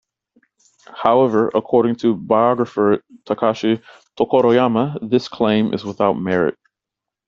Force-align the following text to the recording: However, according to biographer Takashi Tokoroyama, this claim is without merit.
However, 1.03 1.51
according 1.53 1.97
to 1.97 2.15
biographer 2.15 3.03
Takashi 3.25 3.83
Tokoroyama, 4.17 4.97
this 5.07 5.27
claim 5.27 5.75
is 5.75 5.85
without 5.85 6.13
merit. 6.13 6.57